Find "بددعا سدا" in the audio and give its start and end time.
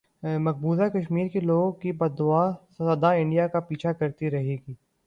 1.91-3.11